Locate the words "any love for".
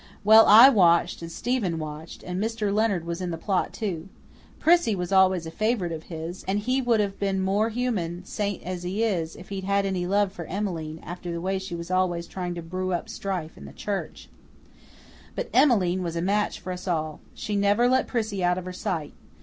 9.85-10.45